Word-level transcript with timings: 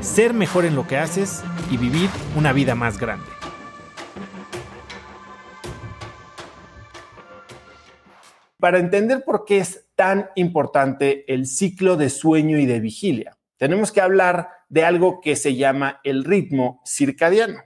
ser 0.00 0.32
mejor 0.32 0.64
en 0.64 0.74
lo 0.74 0.86
que 0.86 0.96
haces 0.96 1.42
y 1.70 1.76
vivir 1.76 2.08
una 2.36 2.52
vida 2.52 2.74
más 2.74 2.98
grande. 2.98 3.26
Para 8.58 8.78
entender 8.78 9.22
por 9.24 9.44
qué 9.44 9.58
es 9.58 9.86
tan 9.94 10.30
importante 10.34 11.32
el 11.32 11.46
ciclo 11.46 11.96
de 11.96 12.10
sueño 12.10 12.58
y 12.58 12.66
de 12.66 12.80
vigilia, 12.80 13.38
tenemos 13.56 13.92
que 13.92 14.00
hablar 14.00 14.50
de 14.68 14.84
algo 14.84 15.20
que 15.20 15.36
se 15.36 15.56
llama 15.56 16.00
el 16.04 16.24
ritmo 16.24 16.80
circadiano. 16.84 17.60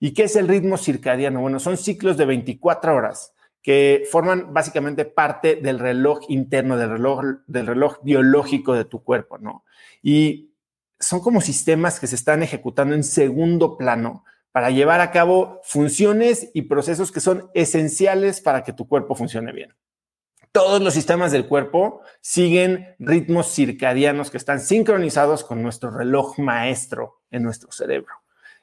¿Y 0.00 0.12
qué 0.12 0.24
es 0.24 0.36
el 0.36 0.48
ritmo 0.48 0.76
circadiano? 0.76 1.40
Bueno, 1.40 1.60
son 1.60 1.76
ciclos 1.76 2.16
de 2.16 2.26
24 2.26 2.94
horas 2.94 3.32
que 3.62 4.04
forman 4.10 4.52
básicamente 4.52 5.06
parte 5.06 5.56
del 5.56 5.78
reloj 5.78 6.20
interno, 6.28 6.76
del 6.76 6.90
reloj, 6.90 7.24
del 7.46 7.66
reloj 7.66 7.98
biológico 8.02 8.74
de 8.74 8.84
tu 8.84 9.02
cuerpo, 9.02 9.38
¿no? 9.38 9.64
Y 10.02 10.53
son 10.98 11.20
como 11.20 11.40
sistemas 11.40 12.00
que 12.00 12.06
se 12.06 12.14
están 12.14 12.42
ejecutando 12.42 12.94
en 12.94 13.04
segundo 13.04 13.76
plano 13.76 14.24
para 14.52 14.70
llevar 14.70 15.00
a 15.00 15.10
cabo 15.10 15.60
funciones 15.64 16.50
y 16.54 16.62
procesos 16.62 17.10
que 17.10 17.20
son 17.20 17.50
esenciales 17.54 18.40
para 18.40 18.62
que 18.62 18.72
tu 18.72 18.86
cuerpo 18.86 19.14
funcione 19.14 19.52
bien. 19.52 19.74
Todos 20.52 20.80
los 20.80 20.94
sistemas 20.94 21.32
del 21.32 21.48
cuerpo 21.48 22.02
siguen 22.20 22.94
ritmos 23.00 23.52
circadianos 23.52 24.30
que 24.30 24.36
están 24.36 24.60
sincronizados 24.60 25.42
con 25.42 25.60
nuestro 25.60 25.90
reloj 25.90 26.38
maestro 26.38 27.22
en 27.32 27.42
nuestro 27.42 27.72
cerebro. 27.72 28.14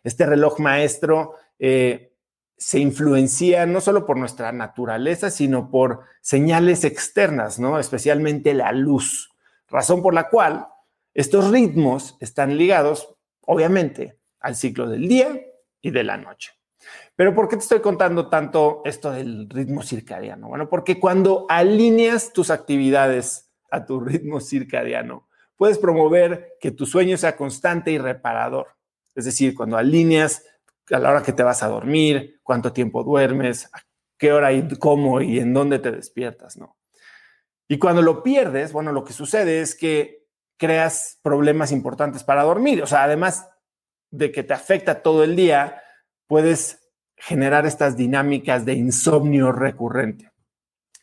Este 0.01 0.25
reloj 0.25 0.59
maestro 0.59 1.35
eh, 1.59 2.13
se 2.55 2.79
influencia 2.79 3.65
no 3.65 3.81
solo 3.81 4.05
por 4.05 4.15
nuestra 4.15 4.53
naturaleza, 4.53 5.29
sino 5.29 5.69
por 5.69 6.01
señales 6.21 6.85
externas, 6.85 7.59
¿no? 7.59 7.79
Especialmente 7.79 8.53
la 8.53 8.71
luz, 8.71 9.31
razón 9.67 10.01
por 10.01 10.13
la 10.13 10.29
cual 10.29 10.67
estos 11.13 11.51
ritmos 11.51 12.17
están 12.19 12.57
ligados, 12.57 13.15
obviamente, 13.41 14.19
al 14.39 14.55
ciclo 14.55 14.89
del 14.89 15.07
día 15.07 15.39
y 15.81 15.91
de 15.91 16.03
la 16.03 16.17
noche. 16.17 16.51
Pero 17.15 17.35
¿por 17.35 17.47
qué 17.47 17.57
te 17.57 17.63
estoy 17.63 17.81
contando 17.81 18.29
tanto 18.29 18.81
esto 18.85 19.11
del 19.11 19.49
ritmo 19.49 19.83
circadiano? 19.83 20.47
Bueno, 20.47 20.69
porque 20.69 20.99
cuando 20.99 21.45
alineas 21.49 22.33
tus 22.33 22.49
actividades 22.49 23.51
a 23.69 23.85
tu 23.85 23.99
ritmo 23.99 24.39
circadiano, 24.39 25.27
puedes 25.55 25.77
promover 25.77 26.57
que 26.59 26.71
tu 26.71 26.85
sueño 26.85 27.17
sea 27.17 27.35
constante 27.35 27.91
y 27.91 27.97
reparador. 27.97 28.69
Es 29.13 29.25
decir, 29.25 29.53
cuando 29.53 29.77
alineas 29.77 30.43
a 30.89 30.99
la 30.99 31.11
hora 31.11 31.23
que 31.23 31.33
te 31.33 31.43
vas 31.43 31.61
a 31.61 31.67
dormir, 31.67 32.39
cuánto 32.43 32.73
tiempo 32.73 33.03
duermes, 33.03 33.69
a 33.73 33.81
qué 34.17 34.31
hora 34.31 34.51
y 34.53 34.67
cómo 34.77 35.21
y 35.21 35.39
en 35.39 35.53
dónde 35.53 35.79
te 35.79 35.91
despiertas, 35.91 36.57
¿no? 36.57 36.77
Y 37.67 37.77
cuando 37.77 38.01
lo 38.01 38.23
pierdes, 38.23 38.73
bueno, 38.73 38.91
lo 38.91 39.03
que 39.03 39.13
sucede 39.13 39.61
es 39.61 39.75
que 39.75 40.20
creas 40.61 41.19
problemas 41.23 41.71
importantes 41.71 42.23
para 42.23 42.43
dormir. 42.43 42.83
O 42.83 42.85
sea, 42.85 43.03
además 43.03 43.49
de 44.11 44.31
que 44.31 44.43
te 44.43 44.53
afecta 44.53 45.01
todo 45.01 45.23
el 45.23 45.35
día, 45.35 45.81
puedes 46.27 46.87
generar 47.17 47.65
estas 47.65 47.97
dinámicas 47.97 48.63
de 48.63 48.73
insomnio 48.73 49.51
recurrente. 49.51 50.31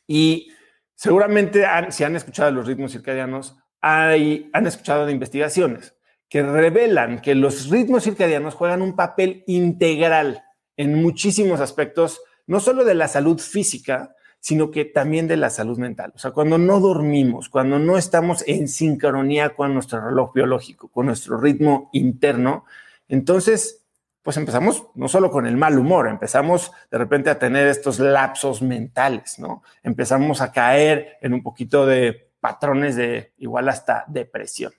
Y 0.07 0.53
seguramente 0.95 1.67
si 1.89 2.05
han 2.05 2.15
escuchado 2.15 2.53
los 2.53 2.69
ritmos 2.69 2.93
circadianos, 2.93 3.57
hay, 3.81 4.49
han 4.53 4.69
escuchado 4.69 5.07
de 5.07 5.13
investigaciones 5.13 5.93
que 6.29 6.45
revelan 6.45 7.21
que 7.21 7.35
los 7.35 7.69
ritmos 7.69 8.05
circadianos 8.05 8.55
juegan 8.55 8.81
un 8.81 8.95
papel 8.95 9.43
integral 9.49 10.45
en 10.77 11.03
muchísimos 11.03 11.59
aspectos, 11.59 12.21
no 12.47 12.61
solo 12.61 12.85
de 12.85 12.95
la 12.95 13.09
salud 13.09 13.41
física, 13.41 14.15
sino 14.41 14.71
que 14.71 14.85
también 14.85 15.29
de 15.29 15.37
la 15.37 15.51
salud 15.51 15.79
mental. 15.79 16.13
O 16.15 16.19
sea, 16.19 16.31
cuando 16.31 16.59
no 16.59 16.81
dormimos, 16.81 17.49
cuando 17.49 17.79
no 17.79 17.99
estamos 17.99 18.45
en 18.47 18.69
sincronía 18.69 19.55
con 19.55 19.75
nuestro 19.75 20.05
reloj 20.05 20.33
biológico, 20.33 20.89
con 20.89 21.07
nuestro 21.07 21.41
ritmo 21.41 21.91
interno, 21.93 22.65
entonces, 23.09 23.87
pues 24.23 24.37
empezamos 24.37 24.87
no 24.95 25.09
solo 25.09 25.31
con 25.31 25.47
el 25.47 25.57
mal 25.57 25.79
humor, 25.79 26.09
empezamos 26.09 26.73
de 26.91 26.99
repente 26.99 27.31
a 27.31 27.39
tener 27.39 27.67
estos 27.67 27.99
lapsos 27.99 28.63
mentales, 28.63 29.39
¿no? 29.39 29.63
Empezamos 29.83 30.41
a 30.41 30.53
caer 30.53 31.17
en 31.21 31.35
un 31.35 31.43
poquito 31.43 31.87
de 31.87 32.31
patrones 32.41 32.97
de 32.97 33.33
igual 33.39 33.69
hasta 33.69 34.05
depresión. 34.09 34.73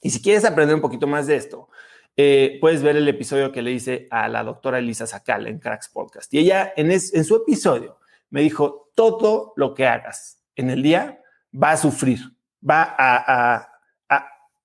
Y 0.00 0.10
si 0.10 0.22
quieres 0.22 0.44
aprender 0.44 0.76
un 0.76 0.80
poquito 0.80 1.06
más 1.06 1.26
de 1.26 1.36
esto, 1.36 1.68
eh, 2.16 2.58
puedes 2.60 2.82
ver 2.82 2.96
el 2.96 3.08
episodio 3.08 3.52
que 3.52 3.62
le 3.62 3.72
hice 3.72 4.08
a 4.10 4.28
la 4.28 4.42
doctora 4.42 4.78
Elisa 4.78 5.06
Sacal 5.06 5.46
en 5.46 5.58
Cracks 5.58 5.88
Podcast. 5.88 6.32
Y 6.32 6.38
ella 6.38 6.72
en, 6.76 6.90
en 6.90 7.24
su 7.24 7.36
episodio 7.36 7.97
me 8.30 8.42
dijo, 8.42 8.90
todo 8.94 9.52
lo 9.56 9.74
que 9.74 9.86
hagas 9.86 10.44
en 10.56 10.70
el 10.70 10.82
día 10.82 11.22
va 11.52 11.72
a 11.72 11.76
sufrir, 11.76 12.20
va 12.68 12.94
a, 12.98 13.68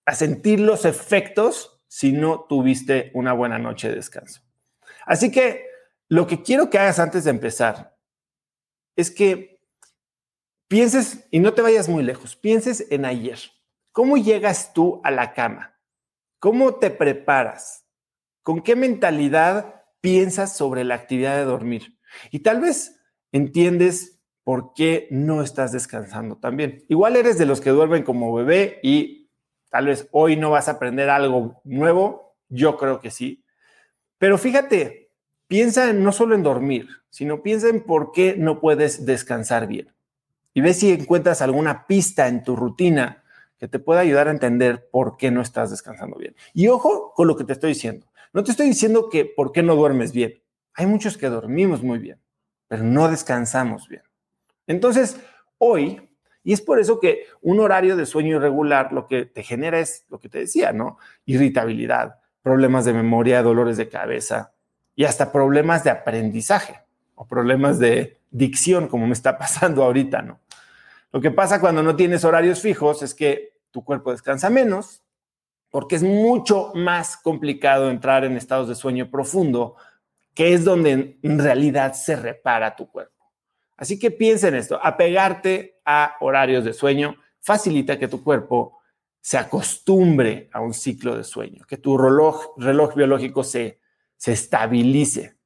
a 0.06 0.16
sentir 0.16 0.60
los 0.60 0.86
efectos 0.86 1.82
si 1.88 2.12
no 2.12 2.46
tuviste 2.50 3.12
una 3.14 3.34
buena 3.34 3.60
noche 3.60 3.90
de 3.90 3.96
descanso. 3.96 4.42
Así 5.06 5.32
que 5.32 5.68
lo 6.10 6.28
que 6.28 6.42
quiero 6.42 6.70
que 6.70 6.80
hagas 6.80 7.00
antes 7.00 7.24
de 7.24 7.30
empezar 7.30 7.96
es 8.96 9.12
que 9.12 9.62
pienses, 10.68 11.28
y 11.32 11.40
no 11.40 11.54
te 11.54 11.62
vayas 11.62 11.88
muy 11.88 12.04
lejos, 12.04 12.36
pienses 12.36 12.88
en 12.90 13.06
ayer. 13.06 13.40
¿Cómo 13.92 14.18
llegas 14.18 14.74
tú 14.74 15.02
a 15.04 15.12
la 15.12 15.34
cama? 15.34 15.80
¿Cómo 16.40 16.76
te 16.76 16.90
preparas? 16.90 17.86
¿Con 18.42 18.62
qué 18.62 18.76
mentalidad 18.76 19.84
piensas 20.02 20.58
sobre 20.58 20.84
la 20.84 20.96
actividad 20.96 21.38
de 21.38 21.46
dormir? 21.46 22.00
Y 22.32 22.40
tal 22.40 22.60
vez 22.60 23.00
entiendes 23.34 24.22
por 24.46 24.74
qué 24.74 25.08
no 25.12 25.42
estás 25.42 25.74
descansando 25.74 26.38
también. 26.38 26.86
Igual 26.88 27.18
eres 27.18 27.38
de 27.38 27.46
los 27.46 27.60
que 27.60 27.72
duermen 27.72 28.04
como 28.04 28.34
bebé 28.34 28.80
y 28.84 29.30
tal 29.70 29.88
vez 29.88 30.08
hoy 30.12 30.38
no 30.38 30.52
vas 30.52 30.70
a 30.70 30.74
aprender 30.74 31.10
algo 31.10 31.62
nuevo. 31.66 32.36
Yo 32.48 32.78
creo 32.78 33.02
que 33.02 33.12
sí. 33.12 33.44
Pero 34.18 34.38
fíjate, 34.38 35.10
piensa 35.48 35.92
no 35.92 36.12
solo 36.12 36.36
en 36.36 36.44
dormir, 36.44 36.88
sino 37.10 37.42
piensa 37.44 37.68
en 37.68 37.84
por 37.84 38.12
qué 38.12 38.36
no 38.38 38.60
puedes 38.60 39.06
descansar 39.06 39.68
bien. 39.68 39.94
Y 40.54 40.62
ve 40.62 40.74
si 40.74 40.92
encuentras 40.92 41.42
alguna 41.42 41.88
pista 41.88 42.28
en 42.28 42.44
tu 42.44 42.56
rutina 42.56 43.24
que 43.58 43.68
te 43.68 43.80
pueda 43.80 44.02
ayudar 44.02 44.28
a 44.28 44.32
entender 44.32 44.90
por 44.92 45.18
qué 45.18 45.32
no 45.32 45.42
estás 45.42 45.72
descansando 45.72 46.18
bien. 46.18 46.36
Y 46.54 46.68
ojo 46.68 47.14
con 47.16 47.28
lo 47.28 47.36
que 47.36 47.44
te 47.44 47.54
estoy 47.54 47.70
diciendo. 47.70 48.08
No 48.34 48.44
te 48.44 48.52
estoy 48.52 48.68
diciendo 48.68 49.10
que 49.10 49.26
por 49.26 49.52
qué 49.52 49.64
no 49.64 49.76
duermes 49.76 50.12
bien. 50.12 50.42
Hay 50.74 50.86
muchos 50.86 51.18
que 51.18 51.30
dormimos 51.30 51.82
muy 51.82 52.00
bien, 52.00 52.20
pero 52.74 52.86
no 52.86 53.08
descansamos 53.08 53.88
bien. 53.88 54.02
Entonces, 54.66 55.22
hoy, 55.60 56.10
y 56.44 56.54
es 56.54 56.62
por 56.62 56.80
eso 56.80 57.00
que 57.00 57.28
un 57.40 57.60
horario 57.60 57.96
de 57.96 58.08
sueño 58.08 58.38
irregular 58.38 58.92
lo 58.92 59.08
que 59.08 59.28
te 59.28 59.44
genera 59.44 59.78
es 59.78 60.08
lo 60.10 60.20
que 60.20 60.28
te 60.28 60.40
decía, 60.40 60.74
¿no? 60.74 60.98
Irritabilidad, 61.28 62.20
problemas 62.42 62.84
de 62.86 62.94
memoria, 62.94 63.44
dolores 63.44 63.78
de 63.78 63.90
cabeza 63.90 64.54
y 64.96 65.04
hasta 65.04 65.32
problemas 65.32 65.84
de 65.84 65.92
aprendizaje 65.92 66.82
o 67.14 67.28
problemas 67.28 67.78
de 67.78 68.18
dicción, 68.32 68.88
como 68.88 69.06
me 69.06 69.14
está 69.14 69.38
pasando 69.38 69.84
ahorita, 69.84 70.24
¿no? 70.24 70.40
Lo 71.12 71.22
que 71.22 71.30
pasa 71.30 71.62
cuando 71.62 71.84
no 71.84 71.96
tienes 71.96 72.26
horarios 72.26 72.60
fijos 72.60 73.04
es 73.04 73.14
que 73.14 73.52
tu 73.70 73.84
cuerpo 73.84 74.10
descansa 74.12 74.50
menos, 74.50 75.04
porque 75.70 75.96
es 75.96 76.02
mucho 76.02 76.72
más 76.74 77.18
complicado 77.18 77.92
entrar 77.92 78.26
en 78.26 78.36
estados 78.36 78.68
de 78.68 78.74
sueño 78.74 79.12
profundo, 79.12 79.76
que 80.34 80.54
es 80.54 80.64
donde 80.64 81.18
en 81.22 81.40
realidad 81.40 81.94
se 81.94 82.16
repara 82.16 82.76
tu 82.76 82.90
cuerpo. 82.90 83.32
Así 83.78 84.00
que 84.00 84.12
piensa 84.12 84.48
en 84.48 84.56
esto, 84.56 84.80
apegarte 84.82 85.82
a 85.86 86.16
horarios 86.22 86.64
de 86.64 86.74
sueño 86.74 87.18
facilita 87.40 88.00
que 88.00 88.08
tu 88.08 88.24
cuerpo 88.24 88.80
se 89.20 89.38
acostumbre 89.38 90.50
a 90.54 90.60
un 90.60 90.74
ciclo 90.74 91.16
de 91.16 91.24
sueño, 91.24 91.66
que 91.68 91.78
tu 91.78 91.98
reloj, 91.98 92.58
reloj 92.58 92.96
biológico 92.96 93.44
se, 93.44 93.80
se 94.18 94.34
estabilice. 94.34 95.38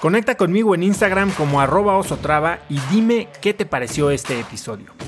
Conecta 0.00 0.36
conmigo 0.36 0.74
en 0.74 0.84
Instagram 0.84 1.32
como 1.32 1.60
arroba 1.60 1.96
osotrava 1.96 2.60
y 2.68 2.78
dime 2.92 3.28
qué 3.40 3.52
te 3.52 3.66
pareció 3.66 4.10
este 4.10 4.38
episodio. 4.38 5.07